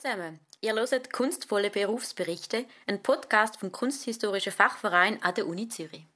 [0.00, 0.40] zusammen.
[0.62, 6.06] Ihr hört Kunstvolle Berufsberichte, ein Podcast vom Kunsthistorischen Fachverein an der Uni Zürich.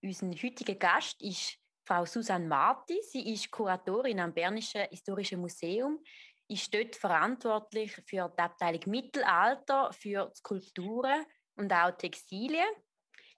[0.00, 3.00] Unser heutiger Gast ist Frau Susanne Marti.
[3.02, 5.98] Sie ist Kuratorin am Bernischen Historischen Museum,
[6.46, 11.24] ist dort verantwortlich für die Abteilung Mittelalter, für Skulpturen
[11.56, 12.68] und auch Textilien.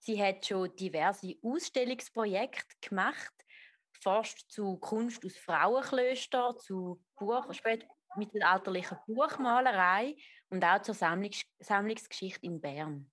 [0.01, 3.33] Sie hat schon diverse Ausstellungsprojekte gemacht,
[4.03, 7.47] forscht zu Kunst aus Frauenklöstern, zu Buch,
[8.19, 10.17] mittelalterlicher Buchmalerei
[10.51, 13.11] und auch zur Sammlungs Sammlungsgeschichte in Bern.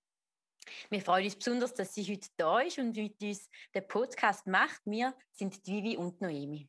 [0.90, 4.80] Wir freuen uns besonders, dass sie heute da ist und mit uns den Podcast macht.
[4.84, 6.68] Wir sind Vivi und Noemi.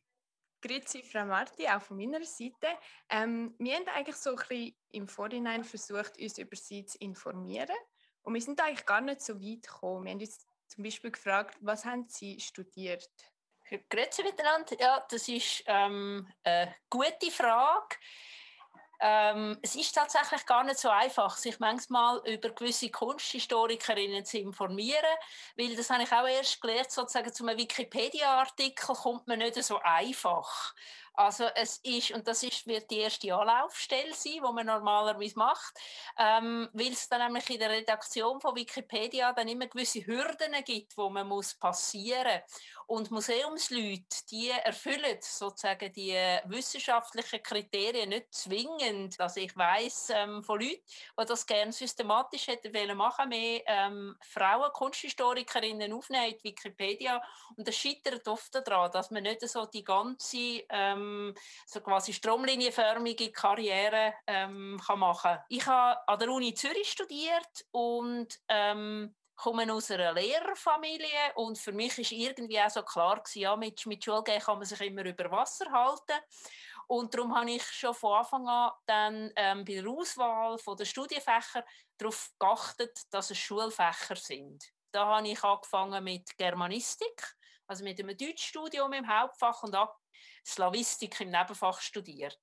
[0.60, 2.68] Grüezi, Frau Marti, auch von meiner Seite.
[3.08, 7.76] Ähm, wir haben eigentlich so ein bisschen im Vorhinein versucht, uns über Sie zu informieren.
[8.22, 10.04] Und wir sind eigentlich gar nicht so weit gekommen.
[10.04, 13.08] Wir haben uns zum Beispiel gefragt, was haben Sie studiert?
[13.88, 14.76] Grüezi miteinander.
[14.78, 17.96] Ja, das ist ähm, eine gute Frage.
[19.00, 25.16] Ähm, es ist tatsächlich gar nicht so einfach, sich manchmal über gewisse Kunsthistorikerinnen zu informieren,
[25.56, 29.78] weil das habe ich auch erst gelernt, sozusagen zu einem Wikipedia-Artikel kommt man nicht so
[29.78, 30.74] einfach.
[31.18, 35.76] Also es ist, und das ist, wird die erste Anlaufstelle sein, die man normalerweise macht,
[36.16, 40.96] ähm, weil es dann nämlich in der Redaktion von Wikipedia dann immer gewisse Hürden gibt,
[40.96, 42.40] wo man muss passieren
[42.88, 46.14] und Museumsleute, die erfüllen sozusagen die
[46.46, 49.20] wissenschaftlichen Kriterien nicht zwingend.
[49.20, 50.82] Also ich weiß ähm, von Leuten,
[51.20, 57.22] die das gerne systematisch hätten wollen machen, mehr ähm, Frauen, Kunsthistorikerinnen aufnehmen in Wikipedia.
[57.56, 61.34] Und das scheitert oft daran, dass man nicht so die ganze ähm, ähm,
[61.66, 68.28] so quasi stromlinienförmige Karriere ähm, kann machen Ich habe an der Uni Zürich studiert und
[68.48, 73.56] ähm, komme aus einer Lehrerfamilie und für mich ist irgendwie auch so klar gewesen, ja,
[73.56, 76.18] mit, mit Schulgehen kann man sich immer über Wasser halten.
[76.88, 81.64] Und darum habe ich schon von Anfang an dann ähm, bei der Auswahl der Studienfächer
[81.98, 84.64] darauf geachtet, dass es Schulfächer sind.
[84.90, 89.76] Da habe ich angefangen mit Germanistik, also mit einem Deutschstudium im Hauptfach und
[90.48, 92.40] Slavistik im Nebenfach studiert.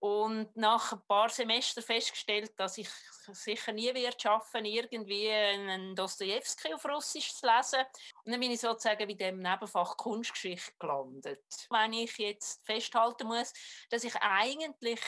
[0.00, 2.90] Und nach ein paar Semestern festgestellt, dass ich
[3.32, 7.84] sicher nie wird schaffen, irgendwie einen Dostoevsky auf Russisch zu lesen.
[8.22, 11.44] Und dann bin ich sozusagen bei dem Nebenfach Kunstgeschichte gelandet.
[11.70, 13.54] Wenn ich jetzt festhalten muss,
[13.88, 15.00] dass ich eigentlich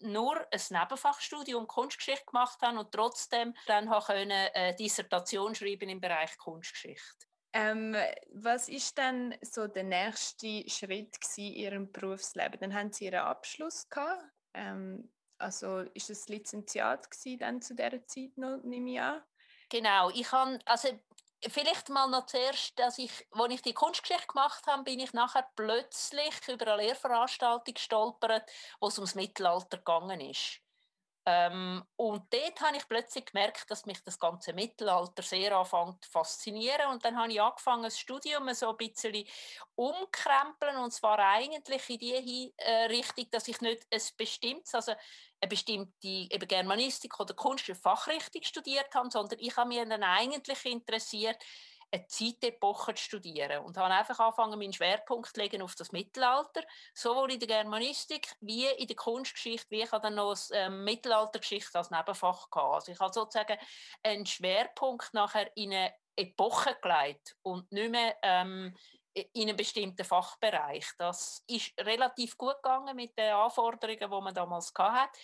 [0.00, 7.26] nur ein Nebenfachstudium Kunstgeschichte gemacht habe und trotzdem dann eine Dissertation schreiben im Bereich Kunstgeschichte.
[7.52, 7.96] Ähm,
[8.32, 12.60] was ist denn so der nächste Schritt in Ihrem Berufsleben?
[12.60, 14.24] Dann haben Sie Ihren Abschluss gehabt.
[14.54, 17.08] Ähm, also ist es Lizenziat
[17.38, 19.22] dann zu dieser Zeit noch, nehme ich an?
[19.68, 20.88] Genau, ich habe, also
[21.48, 25.48] vielleicht mal noch zuerst, dass ich, als ich die Kunstgeschichte gemacht habe, bin ich nachher
[25.56, 28.50] plötzlich über eine Lehrveranstaltung gestolpert,
[28.80, 30.60] wo es ums Mittelalter gegangen ist.
[31.30, 36.10] Ähm, und dort habe ich plötzlich gemerkt, dass mich das ganze Mittelalter sehr anfängt zu
[36.10, 36.90] faszinieren.
[36.90, 39.24] Und dann habe ich angefangen, das Studium so ein bisschen
[39.76, 40.76] umkrempeln.
[40.78, 44.92] Und zwar eigentlich in die äh, Richtung, dass ich nicht ein bestimmtes, also
[45.40, 50.02] eine bestimmte eben Germanistik oder Kunst- und Fachrichtung studiert habe, sondern ich habe mich dann
[50.02, 51.38] eigentlich interessiert,
[51.92, 56.62] eine Zeitepoche zu studieren und habe einfach angefangen, meinen Schwerpunkt zu legen auf das Mittelalter,
[56.94, 61.90] sowohl in der Germanistik wie in der Kunstgeschichte, wie ich dann noch ähm, Mittelaltergeschichte als
[61.90, 62.74] Nebenfach gehabt.
[62.74, 63.58] Also ich habe sozusagen
[64.02, 68.76] einen Schwerpunkt nachher in eine Epoche gelegt und nicht mehr ähm,
[69.12, 70.86] in einem bestimmten Fachbereich.
[70.96, 75.18] Das ist relativ gut gegangen mit den Anforderungen, die man damals hatte.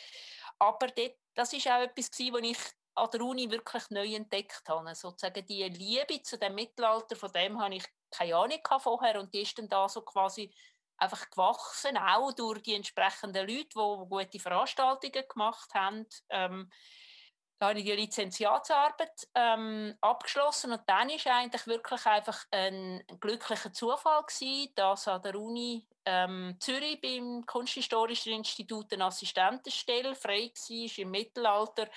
[0.58, 2.58] Aber dort, das ist auch etwas, was ich
[2.96, 4.94] an der Uni wirklich neu entdeckt habe.
[4.94, 9.42] Sozusagen die Liebe zu dem Mittelalter, von dem habe ich keine Ahnung vorher und die
[9.42, 10.52] ist dann da so quasi
[10.98, 16.06] einfach gewachsen, auch durch die entsprechenden Leute, die gute Veranstaltungen gemacht haben.
[16.30, 16.70] Ähm,
[17.58, 23.72] da habe ich die Lizenziatsarbeit ähm, abgeschlossen und dann ist eigentlich wirklich einfach ein glücklicher
[23.72, 30.98] Zufall gewesen, dass an der Uni ähm, Zürich beim Kunsthistorischen Institut eine Assistentenstelle frei war
[30.98, 31.88] im Mittelalter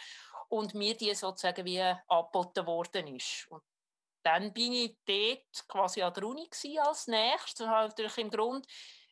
[0.50, 3.48] und mir die sozusagen wie angeboten worden ist.
[3.50, 3.64] Und
[4.24, 6.50] dann bin ich dort quasi an der Uni
[6.80, 8.68] als nächstes und habe natürlich im Grund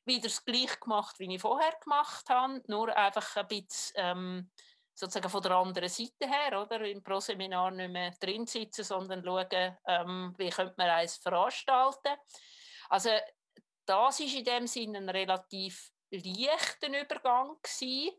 [0.05, 4.51] wieder das Gleiche gemacht, wie ich vorher gemacht habe, nur einfach ein bisschen ähm,
[4.93, 6.81] sozusagen von der anderen Seite her, oder?
[6.81, 12.15] Im Proseminar nicht mehr drin sitzen, sondern schauen, ähm, wie könnte man eins veranstalten.
[12.89, 13.09] Also
[13.85, 18.17] das ist in dem Sinne ein relativ leichter Übergang gewesen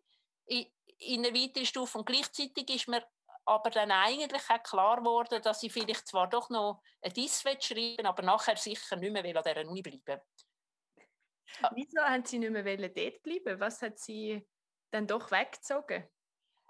[0.99, 1.99] in eine weitere Stufe.
[1.99, 3.05] Und gleichzeitig ist mir
[3.45, 8.06] aber dann eigentlich auch klar geworden, dass ich vielleicht zwar doch noch ein Diss schreiben
[8.06, 10.21] aber nachher sicher nicht mehr an dieser Uni bleiben
[11.62, 11.71] ah.
[11.75, 13.59] Wieso haben Sie nicht mehr dort bleiben?
[13.59, 14.47] Was hat Sie
[14.91, 16.06] dann doch weggezogen?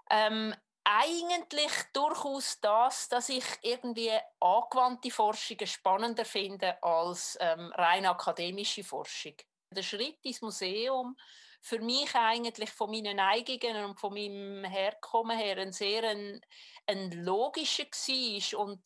[0.09, 0.55] Ähm,
[0.85, 9.35] eigentlich durchaus das, dass ich irgendwie angewandte Forschungen spannender finde als ähm, rein akademische Forschung.
[9.71, 11.15] Der Schritt ins Museum
[11.61, 16.41] für mich eigentlich von meinen Neigungen und von meinem Herkommen her ein sehr ein,
[16.87, 18.59] ein logischer war.
[18.59, 18.81] Und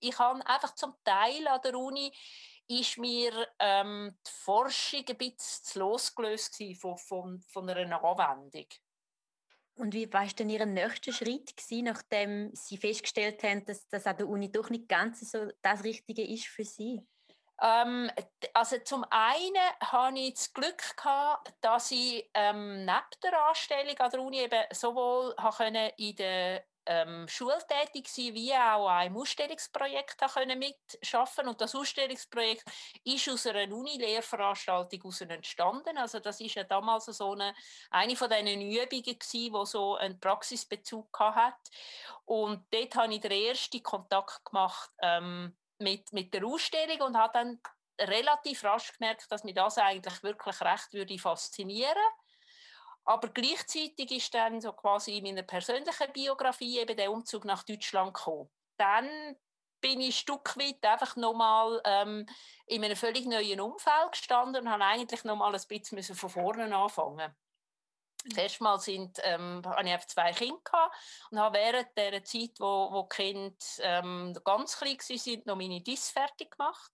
[0.00, 2.12] ich habe einfach zum Teil an der Uni
[2.66, 8.66] ist mir ähm, die Forschung ein bisschen losgelöst von, von, von einer Anwendung.
[9.76, 14.16] Und wie war denn Ihr nächster Schritt gewesen, nachdem Sie festgestellt haben, dass das an
[14.16, 17.02] der Uni doch nicht ganz so das Richtige ist für Sie?
[17.62, 18.10] Ähm,
[18.52, 24.10] also zum einen hatte ich das Glück gehabt, dass ich ähm, neben der Anstellung an
[24.10, 25.34] der Uni eben sowohl
[25.96, 30.20] in der ähm, schultätig sein, wie auch an einem Ausstellungsprojekt
[30.56, 32.64] mitschaffen Und das Ausstellungsprojekt
[33.04, 35.96] ist aus einer Uni-Lehrveranstaltung entstanden.
[35.96, 37.54] Also das ist ja damals so eine,
[37.90, 41.56] eine von diesen Übungen gewesen, die so einen Praxisbezug hat.
[42.26, 47.32] Und dort habe ich den ersten Kontakt gemacht ähm, mit, mit der Ausstellung und habe
[47.32, 47.60] dann
[48.00, 52.02] relativ rasch gemerkt, dass mich das eigentlich wirklich recht würde faszinieren
[53.04, 58.14] aber gleichzeitig ist dann so quasi in meiner persönlichen Biografie eben der Umzug nach Deutschland
[58.14, 58.50] gekommen.
[58.78, 59.36] Dann
[59.80, 62.26] bin ich ein Stück weit einfach nochmal ähm,
[62.66, 67.34] in einem völlig neuen Umfeld gestanden und habe eigentlich nochmal ein bisschen von vorne anfangen.
[68.26, 70.90] Das erste Mal sind, ähm, hatte ich zwei Kinder
[71.30, 75.82] und habe während der Zeit, wo, wo die Kinder ähm, ganz klein waren, noch meine
[75.82, 76.90] DIS fertig gemacht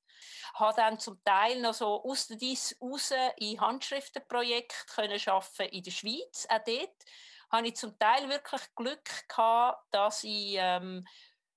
[0.54, 5.82] habe dann zum Teil noch so aus der DIS raus in Handschriftenprojekte können arbeiten in
[5.82, 6.46] der Schweiz.
[6.48, 7.04] Auch dort
[7.50, 11.06] hatte ich zum Teil wirklich Glück gehabt, dass ich ähm,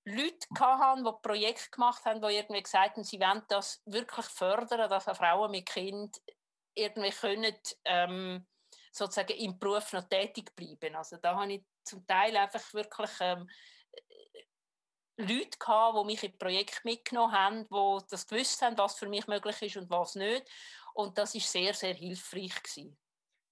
[0.06, 4.90] Leute hatte, die Projekte gemacht haben, die irgendwie gesagt haben, sie wollen das wirklich fördern,
[4.90, 6.22] dass Frauen mit Kind
[6.76, 7.56] irgendwie können,
[7.86, 8.46] ähm,
[8.94, 10.96] sozusagen im Beruf noch tätig bleiben.
[10.96, 13.50] Also da habe ich zum Teil einfach wirklich ähm,
[15.18, 19.28] Leute gehabt, die mich in Projekt mitgenommen haben, die das gewusst haben, was für mich
[19.28, 20.50] möglich ist und was nicht.
[20.94, 22.98] Und das ist sehr, sehr hilfreich gewesen.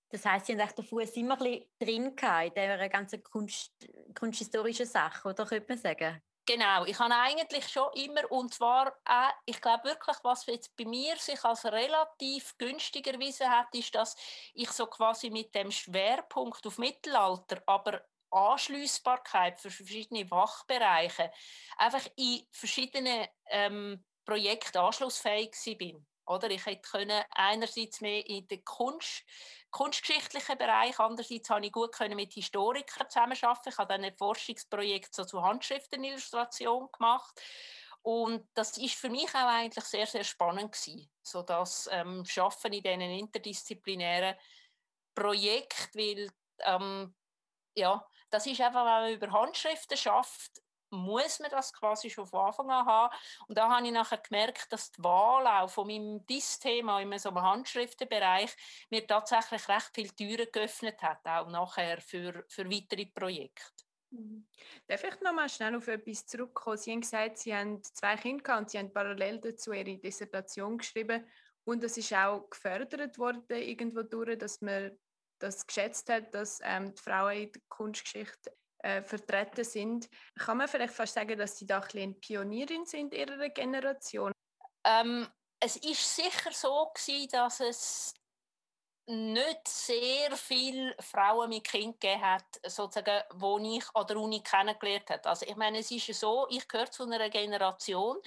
[0.10, 3.74] Das heißt, Sie haben den Fuß immer ein bisschen drin in dieser ganzen Kunst,
[4.14, 6.22] kunsthistorischen Sache, oder könnte man sagen?
[6.48, 10.86] Genau, ich habe eigentlich schon immer, und zwar auch, ich glaube wirklich, was jetzt bei
[10.86, 14.16] mir sich als relativ günstig erwiesen hat, ist, dass
[14.54, 18.02] ich so quasi mit dem Schwerpunkt auf Mittelalter, aber
[18.32, 21.32] Anschliessbarkeit für verschiedene Fachbereiche
[21.78, 26.08] einfach in verschiedenen ähm, Projekten anschlussfähig bin.
[26.26, 29.24] Oder ich hätte können einerseits mehr in den Kunst,
[29.71, 33.69] kunstgeschichtlichen Bereich, andererseits habe ich gut können mit Historikern zusammenarbeiten.
[33.69, 37.41] Ich habe dann ein Forschungsprojekt so zur Handschriftenillustration gemacht.
[38.03, 42.73] Und das ist für mich auch eigentlich sehr, sehr spannend gewesen, so das ähm, Schaffen
[42.73, 44.35] in diesen interdisziplinären
[45.13, 46.31] Projekten, weil
[46.63, 47.15] ähm,
[47.75, 50.62] ja, das ist einfach, wenn man über Handschriften schafft,
[50.92, 53.16] muss man das quasi schon von Anfang an haben.
[53.48, 57.34] Und da habe ich nachher gemerkt, dass die Wahl auch von meinem DIS-Thema in so
[57.34, 58.56] Handschriftenbereich
[58.90, 63.84] mir tatsächlich recht viele Türen geöffnet hat, auch nachher für, für weitere Projekte.
[64.12, 64.46] Mhm.
[64.88, 66.78] Darf ich noch mal schnell auf etwas zurückkommen?
[66.78, 71.26] Sie haben gesagt, Sie haben zwei Kinder und Sie haben parallel dazu Ihre Dissertation geschrieben
[71.64, 74.98] und es ist auch gefördert worden irgendwo durch, dass man
[75.40, 80.09] das geschätzt hat, dass ähm, die Frauen in der Kunstgeschichte äh, vertreten sind.
[80.38, 84.31] Kann man vielleicht fast sagen, dass sie da ein eine Pionierin sind in ihrer Generation?
[84.83, 85.28] Ähm,
[85.59, 88.14] es ist sicher so gewesen, dass es
[89.07, 95.09] nicht sehr viele Frauen mit Kind gegeben hat, sozusagen, wo ich an der Uni kennengelernt
[95.09, 95.30] habe.
[95.30, 98.18] Also ich meine, es ist so, ich gehöre zu einer Generation,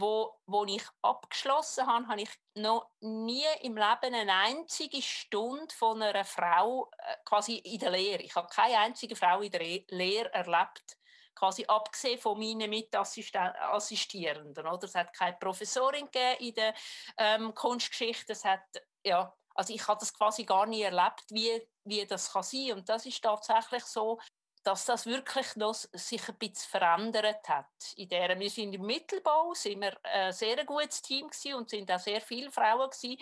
[0.00, 6.02] wo, wo ich abgeschlossen habe, habe ich noch nie im Leben eine einzige Stunde von
[6.02, 8.22] einer Frau äh, quasi in der Lehre.
[8.22, 10.98] Ich habe keine einzige Frau in der Lehre erlebt,
[11.34, 14.66] quasi abgesehen von meinen Mitassistierenden.
[14.82, 16.74] Es hat keine Professorin in der
[17.16, 18.32] ähm, Kunstgeschichte.
[18.32, 18.62] Es hat,
[19.04, 22.72] ja, also ich habe das quasi gar nie erlebt, wie, wie das kann sein.
[22.72, 24.18] Und das ist tatsächlich so,
[24.62, 27.66] dass das wirklich noch sich ein bisschen verändert hat.
[27.96, 31.90] In der, wir sind im Mittelbau, sind wir ein sehr gutes Team gewesen und sind
[31.90, 33.16] auch sehr viele Frauen gewesen.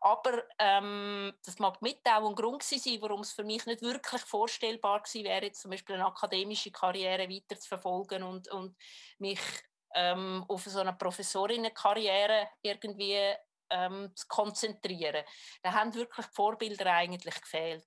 [0.00, 4.22] Aber ähm, das mag mit auch ein Grund sein, warum es für mich nicht wirklich
[4.22, 8.76] vorstellbar gewesen wäre, zum Beispiel eine akademische Karriere weiter zu verfolgen und, und
[9.18, 9.40] mich
[9.94, 13.34] ähm, auf so eine Professorinnenkarriere irgendwie
[13.70, 15.24] ähm, zu konzentrieren.
[15.62, 17.86] Da haben wirklich die Vorbilder eigentlich gefehlt.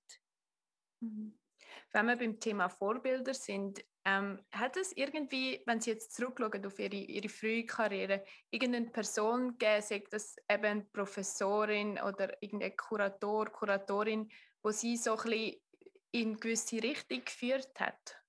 [1.00, 1.38] Mhm.
[1.94, 6.76] Wenn wir beim Thema Vorbilder sind, ähm, hat es irgendwie, wenn Sie jetzt zurückschauen auf
[6.80, 13.46] Ihre, Ihre frühe Karriere, irgendeine Person gegeben, sagt das eben eine Professorin oder irgendein Kurator,
[13.46, 14.28] Kuratorin,
[14.60, 15.60] wo Sie so ein bisschen
[16.10, 18.23] in gewisse Richtung geführt hat?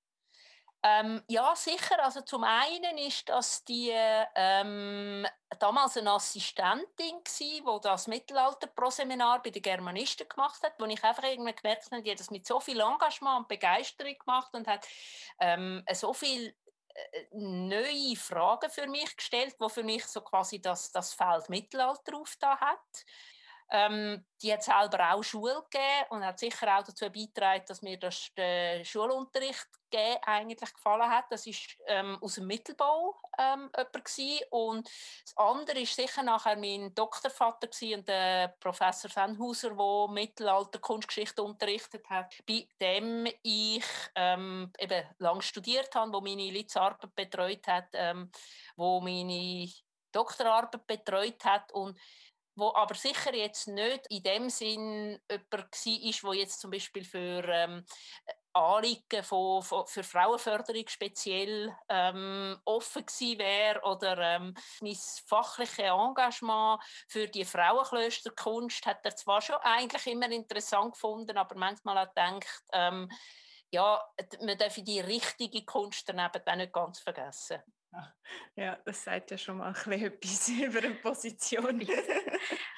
[0.88, 2.04] Ähm, ja, sicher.
[2.04, 5.25] Also zum einen ist das die ähm,
[5.58, 11.24] damals eine Assistentin gsi, die das Mittelalter-Pro-Seminar bei den Germanisten gemacht hat, wo ich einfach
[11.24, 14.88] irgendwie gemerkt habe, die hat das mit so viel Engagement und Begeisterung gemacht und hat
[15.39, 16.56] ähm, so viel
[16.94, 22.15] äh, neue Fragen für mich gestellt, wo für mich so quasi das, das Feld Mittelalter
[22.15, 23.06] aufgetan hat.
[23.72, 27.98] Ähm, die hat selber auch Schule gegeben und hat sicher auch dazu beigetragen, dass mir
[27.98, 29.67] das der Schulunterricht
[30.25, 31.25] eigentlich gefallen hat.
[31.29, 36.93] Das ist ähm, aus dem Mittelbau ähm, jemand und das andere ist sicher nachher mein
[36.93, 45.03] Doktorvater und der Professor Fenhauser, der Mittelalter Kunstgeschichte unterrichtet hat, bei dem ich ähm, eben
[45.19, 48.29] lang studiert habe, wo meine Litzarbeit betreut hat, ähm,
[48.75, 49.69] wo meine
[50.12, 51.98] Doktorarbeit betreut hat und
[52.55, 57.43] wo aber sicher jetzt nicht in dem Sinn jemand war, der jetzt zum Beispiel für
[57.47, 57.85] ähm,
[58.55, 64.97] Anliegen von, von, für Frauenförderung speziell ähm, offen gewesen wäre oder ähm, mein
[65.27, 71.97] fachliches Engagement für die Frauenklösterkunst hat er zwar schon eigentlich immer interessant gefunden, aber manchmal
[71.97, 73.12] auch gedacht, ähm,
[73.71, 74.01] ja,
[74.39, 77.62] man darf die richtige Kunst daneben auch nicht ganz vergessen.
[78.55, 81.81] Ja, das sagt ja schon mal ein etwas über eine Position.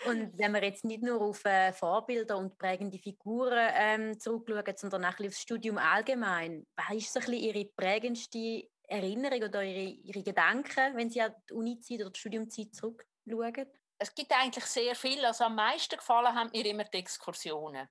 [0.07, 5.05] und wenn wir jetzt nicht nur auf äh, Vorbilder und prägende Figuren ähm, zurückschauen, sondern
[5.05, 10.23] auch aufs Studium allgemein, was ist so ein bisschen Ihre prägendste Erinnerung oder Ihre, Ihre
[10.23, 13.67] Gedanken, wenn Sie an die Uni-Zeit oder die Studiumzeit zurückschauen?
[13.99, 15.25] Es gibt eigentlich sehr viel.
[15.25, 17.89] Also am meisten gefallen haben mir immer die Exkursionen.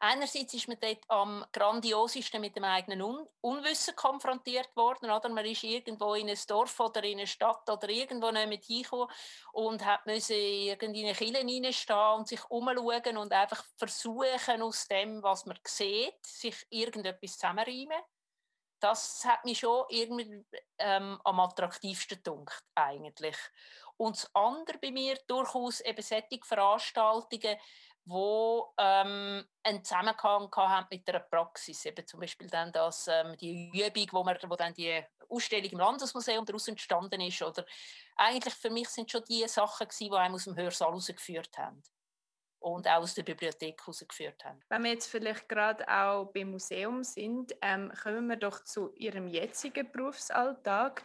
[0.00, 5.10] Einerseits ist man dort am grandiosesten mit dem eigenen Un Unwissen konfrontiert worden.
[5.10, 5.28] Oder?
[5.28, 9.08] Man ist irgendwo in ein Dorf oder in eine Stadt oder irgendwo nicht hingekommen
[9.52, 15.22] und hat müssen in eine Kille reinstehen und sich umschauen und einfach versuchen, aus dem,
[15.22, 18.00] was man sieht, sich irgendetwas zusammenreimen.
[18.80, 20.44] Das hat mich schon irgendwie
[20.78, 23.36] ähm, am attraktivsten gedacht, eigentlich.
[23.98, 27.56] Und das andere bei mir durchaus eben solche Veranstaltungen,
[28.04, 31.84] die ähm, einen Zusammenhang haben mit der Praxis.
[31.84, 35.78] Eben zum Beispiel dann das, ähm, die Übung, wo, man, wo dann die Ausstellung im
[35.78, 37.42] Landesmuseum daraus entstanden ist.
[37.42, 37.66] Oder
[38.16, 41.82] eigentlich für mich sind schon die Sachen, gewesen, die einem aus dem Hörsaal herausgeführt haben
[42.60, 44.60] und auch aus der Bibliothek herausgeführt haben.
[44.68, 49.28] Wenn wir jetzt vielleicht gerade auch beim Museum sind, ähm, kommen wir doch zu Ihrem
[49.28, 51.04] jetzigen Berufsalltag.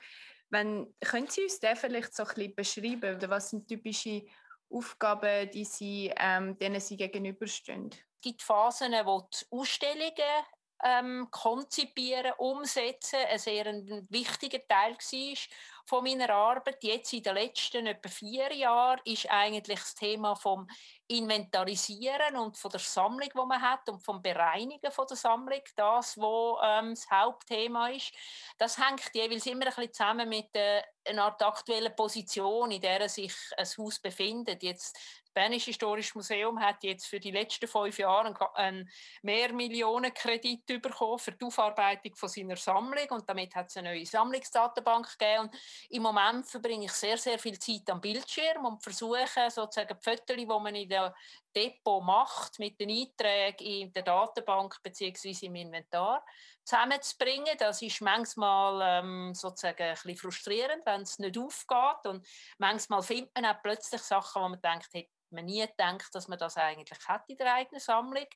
[0.53, 3.15] Wenn, können Sie uns den vielleicht so ein bisschen beschreiben?
[3.15, 4.23] Oder was sind typische
[4.69, 7.89] Aufgaben, die Sie, ähm, denen Sie gegenüberstehen?
[7.89, 10.45] Es gibt Phasen, wo die Ausstellungen
[10.83, 13.65] ähm, konzipieren, umsetzen, ein sehr
[14.09, 15.37] wichtiger Teil war
[15.85, 16.83] von meiner Arbeit.
[16.83, 20.67] Jetzt in den letzten etwa vier Jahren ist eigentlich das Thema vom
[21.07, 26.17] Inventarisieren und von der Sammlung, die man hat und vom Bereinigen von der Sammlung, das,
[26.17, 28.13] wo ähm, das Hauptthema ist.
[28.57, 33.07] Das hängt jeweils immer ein bisschen zusammen mit äh, einer Art aktuellen Position, in der
[33.09, 34.63] sich ein Haus befindet.
[34.63, 34.97] Jetzt
[35.33, 38.87] Bernische Historische Museum hat jetzt für die letzten fünf Jahre einen
[39.23, 45.17] Mehrmillionenkredit bekommen für die Aufarbeitung von seiner Sammlung und damit hat es eine neue Sammlungsdatenbank
[45.17, 45.45] gegeben.
[45.45, 45.55] Und
[45.89, 50.37] Im Moment verbringe ich sehr, sehr viel Zeit am Bildschirm und versuche sozusagen die Fotos,
[50.37, 51.15] die man in der
[51.55, 55.47] Depot macht, mit den Einträgen in der Datenbank bzw.
[55.47, 56.23] im Inventar
[56.65, 57.57] zusammenzubringen.
[57.57, 62.27] Das ist manchmal ähm, sozusagen ein bisschen frustrierend, wenn es nicht aufgeht und
[62.57, 66.37] manchmal findet man auch plötzlich Sachen, wo man denkt, hätte man nie gedacht, dass man
[66.39, 68.27] das eigentlich hat in der eigenen Sammlung.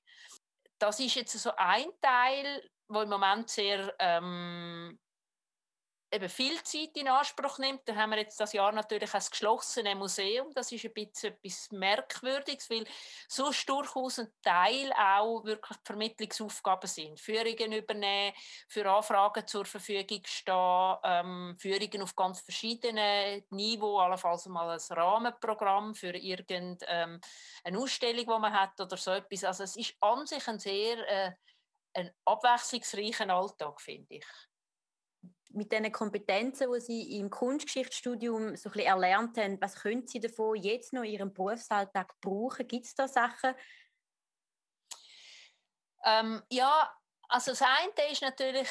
[0.80, 5.00] Das ist jetzt so ein Teil, wo im Moment sehr ähm,
[6.12, 7.82] eben viel Zeit in Anspruch nimmt.
[7.86, 10.52] Da haben wir jetzt das Jahr natürlich ein geschlossenes Museum.
[10.54, 12.86] Das ist ein bisschen etwas Merkwürdiges, weil
[13.28, 17.20] sonst durchaus ein Teil auch wirklich Vermittlungsaufgaben sind.
[17.20, 18.34] Führungen übernehmen,
[18.70, 25.94] für Anfragen zur Verfügung stehen, ähm, Führungen auf ganz verschiedenen Niveaus, allenfalls mal ein Rahmenprogramm
[25.94, 27.22] für irgendeine ähm,
[27.76, 29.44] Ausstellung, die man hat oder so etwas.
[29.44, 31.32] Also es ist an sich ein sehr äh,
[31.94, 34.26] ein abwechslungsreicher Alltag, finde ich
[35.58, 40.56] mit den Kompetenzen, die Sie im Kunstgeschichtsstudium so ein erlernt haben, was können Sie davon
[40.56, 42.68] jetzt noch in Ihrem Berufsalltag brauchen?
[42.68, 43.54] Gibt es da Sachen?
[46.06, 46.90] Ähm, ja,
[47.28, 48.70] also das eine ist natürlich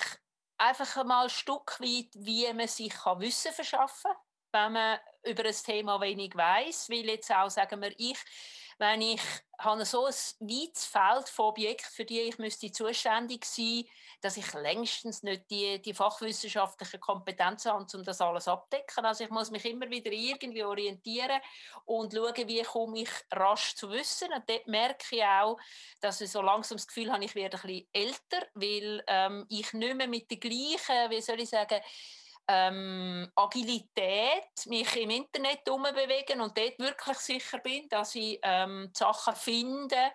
[0.57, 4.13] einfach mal ein Stück weit, wie man sich kann Wissen verschaffen
[4.53, 6.89] kann, wenn man über ein Thema wenig weiß.
[6.89, 8.19] Weil jetzt auch, sagen wir, ich
[8.79, 9.23] wenn ich
[9.59, 13.85] habe so ein weites Feld von Objekten, für die ich müsste zuständig sein
[14.21, 19.05] dass ich längstens nicht die, die fachwissenschaftlichen Kompetenzen habe, um das alles abdecken.
[19.05, 21.41] Also ich muss mich immer wieder irgendwie orientieren
[21.85, 24.33] und schauen, wie komme ich rasch zu Wissen.
[24.33, 25.59] Und dort merke ich auch,
[26.01, 29.73] dass ich so langsam das Gefühl habe, ich werde ein bisschen älter, weil ähm, ich
[29.73, 31.81] nicht mehr mit der gleichen, wie soll ich sagen,
[32.49, 39.35] ähm, Agilität, mich im Internet bewegen und dort wirklich sicher bin, dass ich ähm, Sachen
[39.35, 40.13] finde,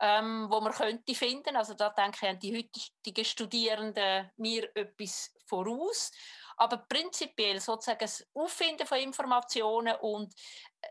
[0.00, 1.56] ähm, wo man könnte finden.
[1.56, 6.12] Also da denke ich, haben die heutigen Studierenden mir etwas voraus.
[6.58, 10.34] Aber prinzipiell sozusagen das Auffinden von Informationen und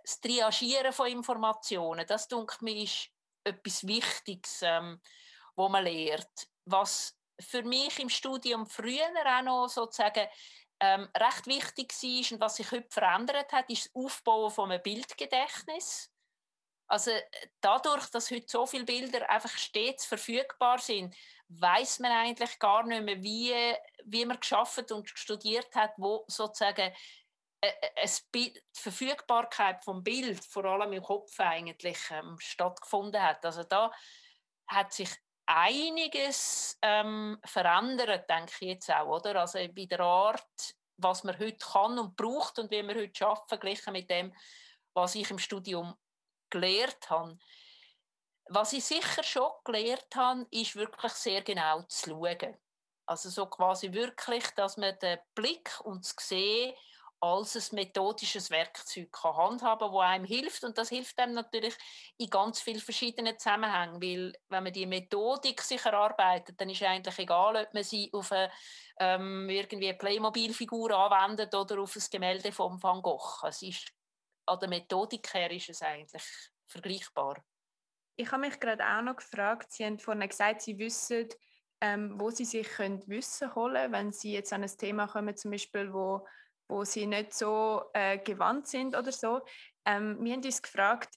[0.03, 3.09] das Triagieren von Informationen, das denke mir ist
[3.43, 5.01] etwas Wichtiges, ähm,
[5.55, 6.47] wo man lernt.
[6.65, 10.27] Was für mich im Studium früher auch noch sozusagen
[10.79, 14.83] ähm, recht wichtig war und was sich heute verändert hat, ist das Aufbauen von einem
[14.83, 16.11] Bildgedächtnis.
[16.87, 17.11] Also
[17.61, 21.15] dadurch, dass heute so viele Bilder einfach stets verfügbar sind,
[21.47, 23.53] weiß man eigentlich gar nicht mehr, wie,
[24.05, 26.93] wie man geschafft und studiert hat, wo sozusagen
[27.61, 33.43] äh, äh, die Verfügbarkeit vom Bild vor allem im Kopf eigentlich ähm, stattgefunden hat.
[33.45, 33.91] Also da
[34.67, 35.09] hat sich
[35.45, 39.41] einiges ähm, verändert, denke ich jetzt auch, oder?
[39.41, 43.47] Also bei der Art, was man heute kann und braucht und wie man heute schafft,
[43.49, 44.33] verglichen mit dem,
[44.93, 45.95] was ich im Studium
[46.49, 47.37] gelernt habe.
[48.47, 52.57] Was ich sicher schon gelernt habe, ist wirklich sehr genau zu schauen.
[53.07, 56.75] Also so quasi wirklich, dass man den Blick und das Sehen
[57.25, 60.63] als ein methodisches Werkzeug kann handhaben kann, das einem hilft.
[60.63, 61.75] Und das hilft einem natürlich
[62.17, 67.17] in ganz vielen verschiedenen Zusammenhängen, weil wenn man die Methodik sich erarbeitet, dann ist eigentlich
[67.19, 68.51] egal, ob man sie auf eine,
[68.99, 73.43] ähm, irgendwie Playmobil-Figur anwendet oder auf ein Gemälde von Van Gogh.
[73.47, 73.91] Es ist,
[74.45, 76.23] an der Methodik her ist es eigentlich
[76.67, 77.43] vergleichbar.
[78.17, 81.27] Ich habe mich gerade auch noch gefragt, Sie haben vorhin gesagt, Sie wissen,
[81.81, 85.35] ähm, wo Sie sich können Wissen holen können, wenn Sie jetzt an ein Thema kommen,
[85.35, 86.25] zum Beispiel, wo
[86.67, 89.41] wo sie nicht so äh, gewandt sind oder so.
[89.85, 91.09] Ähm, wir haben uns gefragt,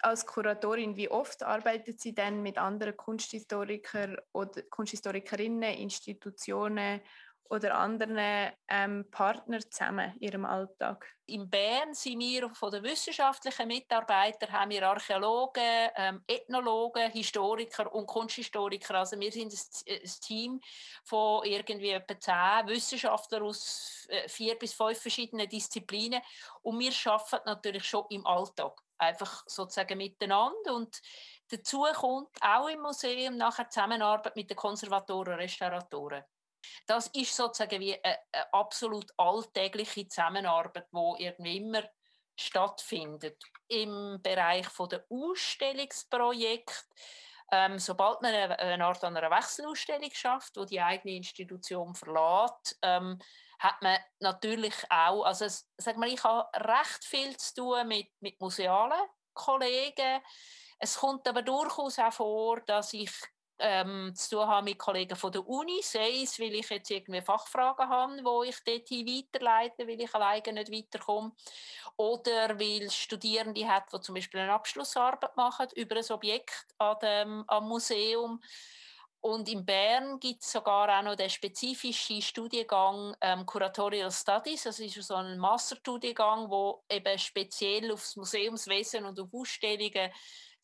[0.00, 7.00] als Kuratorin, wie oft arbeitet sie denn mit anderen Kunsthistorikern oder Kunsthistorikerinnen, Institutionen
[7.50, 11.06] oder anderen ähm, Partnern zusammen in ihrem Alltag?
[11.28, 18.06] In Bern sind wir von den wissenschaftlichen Mitarbeitern haben wir Archäologen, ähm, Ethnologen, Historiker und
[18.06, 18.94] Kunsthistoriker.
[18.94, 20.60] Also wir sind ein, ein Team
[21.04, 26.22] von irgendwie etwa zehn Wissenschaftlern aus äh, vier bis fünf verschiedenen Disziplinen
[26.62, 31.00] und wir arbeiten natürlich schon im Alltag einfach sozusagen miteinander und
[31.50, 36.22] dazu kommt auch im Museum nachher Zusammenarbeit mit den Konservatoren Restauratoren.
[36.86, 41.82] Das ist sozusagen wie eine, eine absolut alltägliche Zusammenarbeit, wo irgendwie immer
[42.38, 43.42] stattfindet.
[43.68, 46.74] Im Bereich der Ausstellungsprojekte,
[47.52, 53.18] ähm, sobald man eine, eine Art einer Wechselausstellung schafft, wo die eigene Institution verlässt, ähm,
[53.58, 55.46] hat man natürlich auch, also
[55.78, 59.00] sag mal, ich habe recht viel zu tun mit, mit musealen
[59.32, 60.20] Kollegen.
[60.78, 63.10] Es kommt aber durchaus auch vor, dass ich
[63.58, 67.20] ähm, zu tun habe mit Kollegen von der Uni, sei es, weil ich jetzt irgendwie
[67.20, 71.32] Fachfragen habe, wo ich dort weiterleite, weil ich alleine nicht weiterkomme,
[71.96, 77.44] oder weil Studierende hat, die zum Beispiel eine Abschlussarbeit machen über ein Objekt an dem,
[77.46, 78.40] am Museum.
[79.20, 84.62] Und in Bern gibt es sogar auch noch den spezifischen Studiengang ähm, Curatorial Studies.
[84.62, 90.12] Das ist so ein Masterstudiengang, wo eben speziell aufs Museumswesen und auf Ausstellungen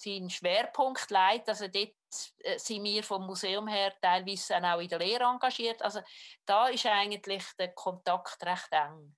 [0.02, 1.48] seinen Schwerpunkt legt.
[1.48, 1.94] Also dort
[2.38, 5.80] äh, sind wir vom Museum her teilweise auch in der Lehre engagiert.
[5.82, 6.00] Also
[6.44, 9.14] da ist eigentlich der Kontakt recht eng.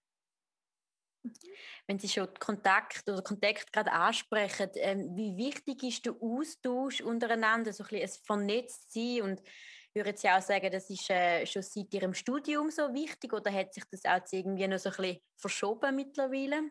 [1.87, 7.73] Wenn Sie schon Kontakt oder Kontakt gerade ansprechen, ähm, wie wichtig ist der Austausch untereinander,
[7.73, 11.62] so ein bisschen vernetzt sein und ich würde jetzt auch sagen, das ist äh, schon
[11.62, 15.20] seit Ihrem Studium so wichtig oder hat sich das auch irgendwie noch so ein bisschen
[15.37, 16.70] verschoben mittlerweile?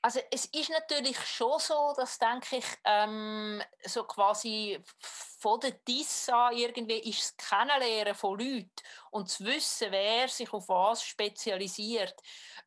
[0.00, 4.80] Also es ist natürlich schon so, dass denke ich ähm, so quasi
[5.40, 8.70] von der DIS an irgendwie ist das Kennenlernen von Leuten
[9.10, 12.14] und zu wissen, wer sich auf was spezialisiert,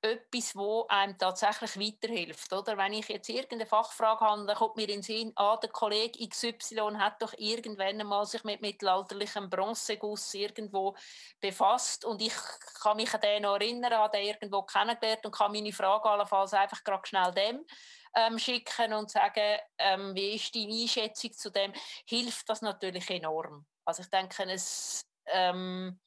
[0.02, 2.52] etwas, wo einem tatsächlich weiterhilft.
[2.54, 5.70] Oder wenn ich jetzt irgendeine Fachfrage habe, dann kommt mir in den Sinn, ah, der
[5.70, 10.96] Kollege XY hat doch irgendwann einmal sich mit mittelalterlichem Bronzeguss irgendwo
[11.40, 12.34] befasst und ich
[12.82, 16.54] kann mich an den noch erinnern, an den irgendwo kennengelernt und kann meine Frage allenfalls
[16.54, 17.66] einfach gerade schnell dem
[18.16, 21.74] ähm, schicken und sagen, ähm, wie ist deine Einschätzung zu dem,
[22.06, 23.66] hilft das natürlich enorm.
[23.86, 26.00] Also ich denke, es ähm,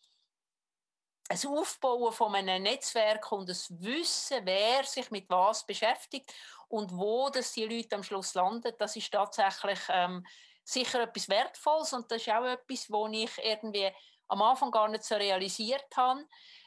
[1.28, 6.32] ein Aufbauen von einem Netzwerk und das Wissen, wer sich mit was beschäftigt
[6.68, 10.26] und wo dass die Leute am Schluss landen, das ist tatsächlich ähm,
[10.62, 13.90] sicher etwas Wertvolles und das ist auch etwas, wo ich irgendwie
[14.28, 16.24] am Anfang gar nicht so realisiert habe,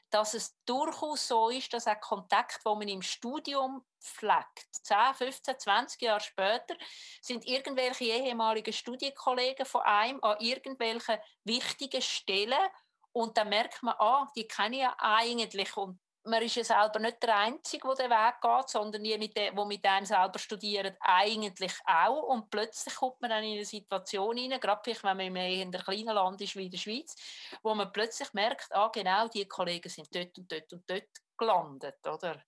[0.10, 5.60] dass es durchaus so ist, dass auch Kontakt, wo man im Studium pflegt, 10, 15,
[5.60, 6.76] 20 Jahre später,
[7.22, 12.70] sind irgendwelche ehemaligen Studienkollegen von einem an irgendwelchen wichtigen Stellen
[13.12, 15.76] und dann merkt man, ah, die kenne ich ja eigentlich.
[15.76, 19.36] Und man ist ja selber nicht der Einzige, der den Weg geht, sondern die, mit
[19.36, 22.24] dem, die mit einem selber studieren, eigentlich auch.
[22.24, 26.16] Und plötzlich kommt man dann in eine Situation rein, gerade wenn man in einem kleinen
[26.16, 27.16] Land ist wie der Schweiz,
[27.63, 32.06] wo man plötzlich merkt, ah, genau, die Kollegen sind dort und dort und dort gelandet,
[32.06, 32.42] oder?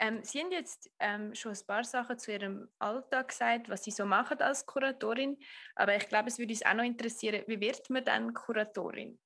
[0.00, 3.92] Ähm, Sie haben jetzt ähm, schon ein paar Sachen zu Ihrem Alltag gesagt, was Sie
[3.92, 5.38] so machen als Kuratorin.
[5.76, 9.20] Aber ich glaube, es würde uns auch noch interessieren, wie wird man dann Kuratorin?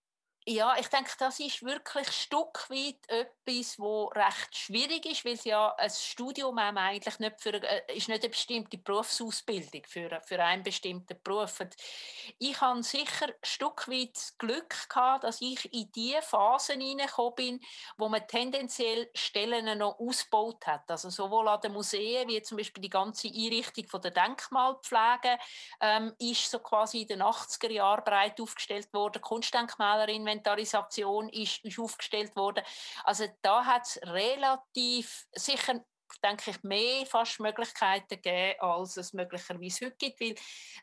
[0.51, 5.35] Ja, ich denke, das ist wirklich ein Stück weit etwas, wo recht schwierig ist, weil
[5.35, 10.43] es ja ein Studium eigentlich nicht für äh, ist nicht eine bestimmte Berufsausbildung für, für
[10.43, 11.61] einen bestimmten Beruf.
[11.61, 11.77] Und
[12.39, 17.35] ich habe sicher ein Stück weit das Glück gehabt, dass ich in die Phasen hineingekommen
[17.35, 17.61] bin,
[17.99, 20.91] wo man tendenziell Stellen noch ausgebaut hat.
[20.91, 25.39] Also sowohl an den Museen wie zum Beispiel die ganze Einrichtung von der Denkmalpflege
[25.83, 29.21] ähm, ist so quasi in den 80er Jahren breit aufgestellt worden.
[29.21, 32.65] Kunstdenkmälerin, wenn Inventarisation ist, ist aufgestellt worden.
[33.05, 35.85] Also da hat es relativ sicher
[36.25, 40.21] denke ich, mehr fast Möglichkeiten gegeben, als es möglicherweise heute gibt.
[40.21, 40.35] Weil,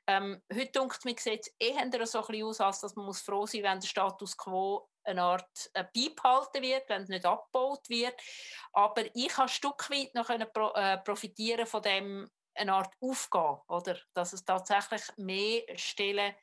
[0.08, 3.22] ähm, heute denkt mir, sieht es eher so ein bisschen aus, als dass man muss
[3.22, 7.88] froh sein wenn der Status quo eine Art äh, beibehalten wird, wenn es nicht abgebaut
[7.90, 8.16] wird.
[8.74, 12.94] Aber ich habe ein Stück weit noch können pro, äh, profitieren von dem eine Art
[13.02, 14.00] Aufgabe, oder?
[14.14, 16.34] dass es tatsächlich mehr Stellen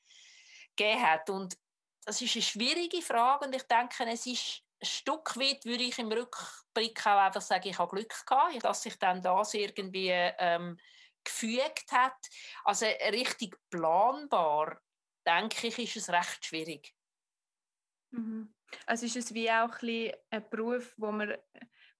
[0.77, 1.31] gegeben hat.
[1.31, 1.57] Und
[2.05, 5.99] das ist eine schwierige Frage und ich denke, es ist ein Stück weit, würde ich
[5.99, 10.79] im Rückblick auch einfach sagen, ich habe Glück gehabt, dass sich dann das irgendwie ähm,
[11.23, 12.17] gefügt hat.
[12.65, 14.81] Also richtig planbar,
[15.27, 16.93] denke ich, ist es recht schwierig.
[18.11, 18.53] Mhm.
[18.87, 21.37] Also ist es wie auch ein, ein Beruf, wo man,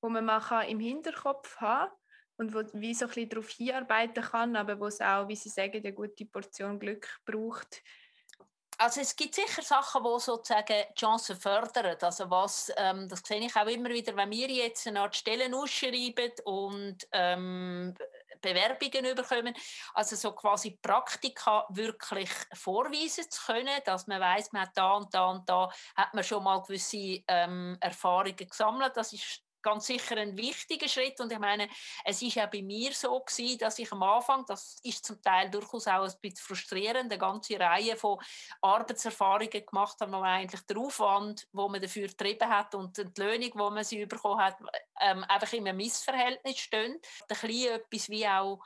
[0.01, 1.99] wo man mal im Hinterkopf haben kann
[2.37, 5.49] und wo wie so ein bisschen darauf hinarbeiten kann, aber wo es auch, wie Sie
[5.51, 7.83] sagen, eine gute Portion Glück braucht,
[8.79, 11.97] also es gibt sicher Sachen, die sozusagen Chancen fördern.
[12.01, 15.55] Also was, ähm, das sehe ich auch immer wieder, wenn wir jetzt eine Art Stellen
[15.55, 17.95] ausschreiben und ähm,
[18.41, 19.55] Bewerbungen überkommen,
[19.95, 25.15] also so quasi Praktika wirklich vorweisen zu können, dass man weiß, man hat da und
[25.15, 28.97] da und da hat man schon mal gewisse ähm, Erfahrungen gesammelt.
[28.97, 31.21] Das ist ganz sicher ein wichtiger Schritt.
[31.21, 31.69] Und ich meine,
[32.05, 35.51] es ist ja bei mir so gewesen, dass ich am Anfang, das ist zum Teil
[35.51, 38.19] durchaus auch ein bisschen frustrierend, eine ganze Reihe von
[38.61, 43.21] Arbeitserfahrungen gemacht habe, wo man eigentlich der Aufwand, wo man dafür getrieben hat und die
[43.21, 44.57] Löhnung, wo man sie bekommen hat,
[45.01, 46.93] ähm, einfach in einem Missverhältnis stehen.
[46.93, 48.61] Ein bisschen etwas wie auch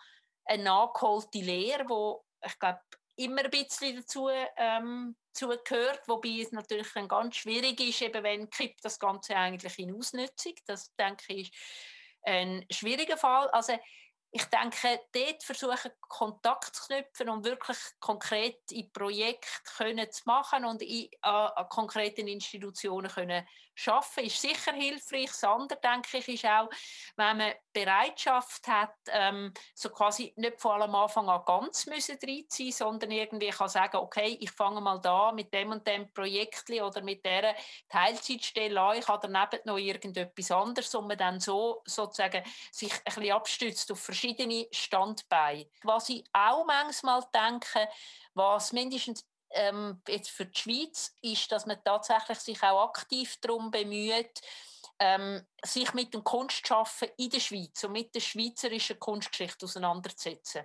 [0.45, 2.81] eine nachgeholte Lehre, wo ich glaube,
[3.17, 8.51] immer ein bisschen dazu ähm, gehört, wobei es natürlich dann ganz schwierig ist, eben wenn
[8.51, 10.55] kippt das Ganze eigentlich in Ausnutzung.
[10.67, 11.53] Das denke ich ist
[12.23, 13.49] ein schwieriger Fall.
[13.51, 13.79] Also
[14.31, 20.83] ich denke, dort versuchen Kontakt zu knüpfen und wirklich konkret in Projekte zu machen und
[20.83, 25.27] in, an, konkreten Institutionen können schaffen, ist sicher hilfreich.
[25.27, 26.69] Das andere, denke ich, ist auch,
[27.17, 32.17] wenn man Bereitschaft hat, ähm, so quasi nicht vor allem Anfang an ganz müssen
[32.49, 36.71] sein, sondern irgendwie kann sagen, okay, ich fange mal da mit dem und dem Projekt
[36.71, 37.55] oder mit dieser
[37.89, 43.03] Teilzeitstelle an, ich habe daneben noch irgendetwas anderes und man dann so sozusagen sich ein
[43.05, 45.67] bisschen abstützt auf verschiedene Standbeine.
[45.83, 47.89] Was ich auch manchmal denke,
[48.35, 53.71] was mindestens ähm, jetzt für die Schweiz ist, dass man tatsächlich sich auch aktiv darum
[53.71, 54.41] bemüht,
[54.99, 60.65] ähm, sich mit dem Kunstschaffen in der Schweiz und mit der schweizerischen Kunstgeschichte auseinanderzusetzen.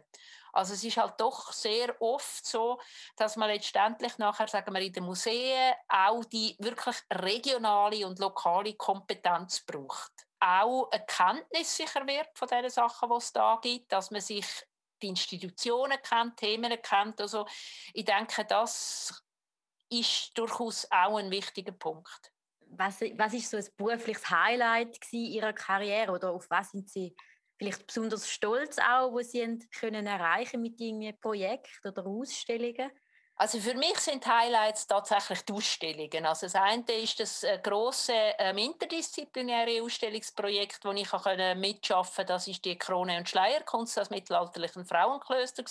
[0.54, 2.80] Also es ist halt doch sehr oft so,
[3.16, 8.74] dass man letztendlich nachher, sagen wir, in den Museen auch die wirklich regionale und lokale
[8.74, 10.12] Kompetenz braucht.
[10.44, 14.46] Auch eine Kenntnis sicher wird von den Sachen, die es da gibt, dass man sich
[15.02, 17.22] die Institutionen kennt, Themen kennt.
[17.22, 17.46] Also
[17.94, 19.24] ich denke, das
[19.90, 22.32] ist durchaus auch ein wichtiger Punkt.
[22.74, 27.16] Was, was ist so ein berufliches Highlight Ihrer Karriere oder auf was sind Sie
[27.58, 30.06] vielleicht besonders stolz auch, was Sie können
[30.62, 32.90] mit irgendwie Projekten oder Ausstellungen?
[33.42, 36.28] Also für mich sind Highlights tatsächlich die Ausstellungen.
[36.28, 42.28] Also das eine ist das äh, große ähm, interdisziplinäre Ausstellungsprojekt, das ich kann mitschaffen.
[42.28, 45.64] Das ist die Krone und Schleierkunst des mittelalterlichen Frauenklöster.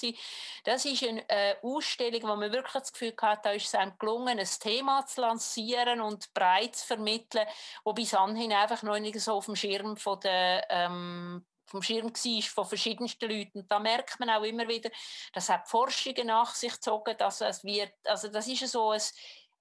[0.65, 3.97] Das ist eine äh, Ausstellung, wo man wirklich das Gefühl hat, da ist es einem
[4.01, 7.47] gelungen, ein Thema zu lancieren und breit zu vermitteln,
[7.85, 12.13] wo bis anhin einfach noch nicht so auf dem Schirm von der ähm, vom Schirm
[12.13, 13.67] war von verschiedensten Leuten.
[13.69, 14.91] Da merkt man auch immer wieder,
[15.33, 19.01] das hat Forschungen nach sich gezogen, dass es wird, also das ist so ein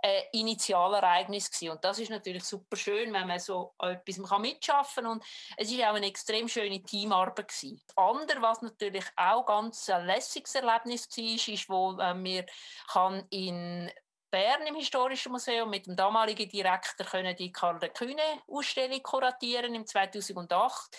[0.01, 1.71] äh, Initialereignis gewesen.
[1.71, 5.11] Und das ist natürlich super schön, wenn man so etwas kann mitschaffen kann.
[5.13, 5.23] Und
[5.57, 7.81] es ist auch eine extrem schöne Teamarbeit gewesen.
[7.87, 12.45] Das andere, was natürlich auch ganz ein lässiges Erlebnis war, ist, wo äh, wir
[12.87, 13.91] kann in
[14.31, 19.73] Bern im Historischen Museum mit dem damaligen Direktor können die Karl de Kühne Ausstellung kuratieren
[19.73, 20.95] im 2008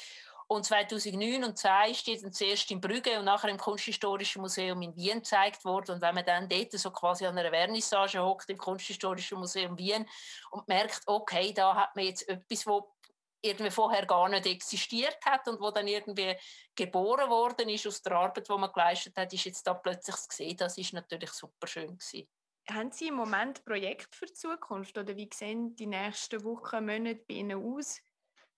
[0.51, 4.83] und 2009 und 2010 ist die dann zuerst in Brügge und nachher im Kunsthistorischen Museum
[4.83, 5.93] in Wien gezeigt worden.
[5.93, 10.05] Und wenn man dann dort so quasi an einer Vernissage hockt im Kunsthistorischen Museum Wien
[10.51, 12.93] und merkt, okay, da hat man jetzt etwas, wo
[13.41, 16.35] irgendwie vorher gar nicht existiert hat und wo dann irgendwie
[16.75, 20.57] geboren worden ist aus der Arbeit, die man geleistet hat, ist jetzt da plötzlich gesehen.
[20.57, 22.29] Das ist natürlich super schön gewesen.
[22.69, 27.23] Haben Sie im Moment Projekt für die Zukunft oder wie sehen die nächsten Wochen, Monate
[27.29, 28.01] bei Ihnen aus?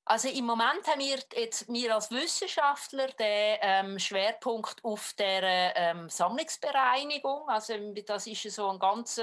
[0.05, 6.09] Also im Moment haben wir jetzt wir als Wissenschaftler den ähm, Schwerpunkt auf der ähm,
[6.09, 7.49] Sammlungsbereinigung.
[7.49, 9.21] Also das ist so ein ganz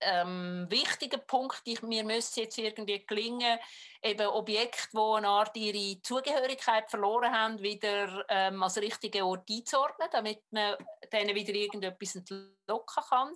[0.00, 1.62] ähm, wichtiger Punkt.
[1.66, 3.60] Ich, mir müsste jetzt irgendwie gelingen,
[4.02, 10.08] eben Objekte, die eine Art ihre Zugehörigkeit verloren haben, wieder ähm, als richtige Ort einzuordnen,
[10.10, 10.76] damit man
[11.12, 13.34] denen wieder irgendetwas entlocken kann.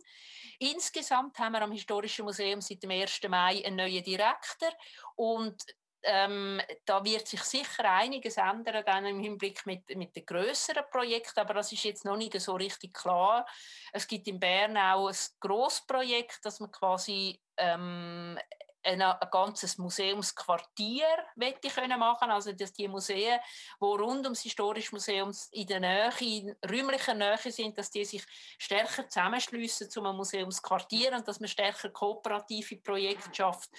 [0.59, 3.21] Insgesamt haben wir am Historischen Museum seit dem 1.
[3.29, 4.71] Mai einen neuen Direktor
[5.15, 5.65] und
[6.05, 11.41] ähm, da wird sich sicher einiges ändern dann im Hinblick mit, mit den größeren Projekten,
[11.41, 13.47] aber das ist jetzt noch nicht so richtig klar.
[13.93, 18.39] Es gibt in Bern auch ein Großprojekt, dass man quasi ähm,
[18.85, 23.39] ein, ein ganzes Museumsquartier möchte können machen also dass die Museen,
[23.79, 28.25] wo rund ums historische Museum in der Nähe, in räumlicher Nähe sind, dass die sich
[28.59, 33.71] stärker zusammenschließen zu einem Museumsquartier und dass man stärker kooperative Projekte schafft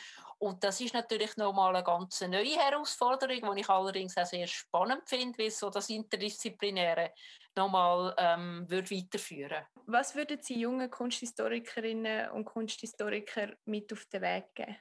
[0.43, 5.07] und das ist natürlich nochmal eine ganz neue Herausforderung, die ich allerdings auch sehr spannend
[5.07, 7.13] finde, weil so das Interdisziplinäre
[7.55, 14.53] nochmal ähm, würde weiterführen Was würden Sie jungen Kunsthistorikerinnen und Kunsthistoriker mit auf den Weg
[14.53, 14.75] geben?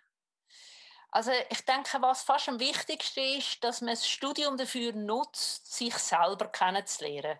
[1.12, 5.94] Also ich denke, was fast am wichtigsten ist, dass man das Studium dafür nutzt, sich
[5.94, 7.38] selber kennenzulernen.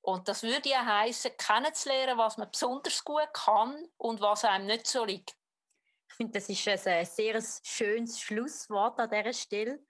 [0.00, 4.88] Und das würde ja heißen, kennenzulernen, was man besonders gut kann und was einem nicht
[4.88, 5.36] so liegt.
[6.12, 9.80] Ich finde, das ist ein sehr schönes Schlusswort an dieser Stelle,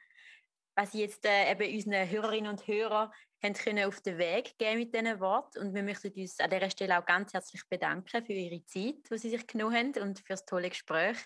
[0.77, 4.95] was Sie jetzt äh, eben unseren Hörerinnen und Hörern können auf den Weg gehen mit
[4.95, 5.59] diesen Worten.
[5.59, 9.19] Und wir möchten uns an dieser Stelle auch ganz herzlich bedanken für Ihre Zeit, die
[9.19, 11.19] Sie sich genommen haben und für das tolle Gespräch.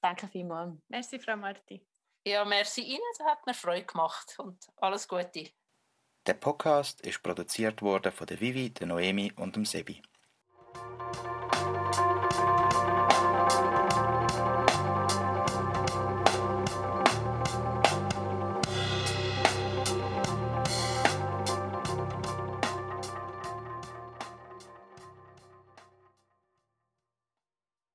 [0.00, 0.74] Danke vielmals.
[0.88, 1.86] Merci, Frau Marti.
[2.26, 5.48] Ja, merci Ihnen, Es hat mir Freude gemacht und alles Gute.
[6.26, 10.02] Der Podcast ist produziert worden von der Vivi, der Noemi und dem Sebi.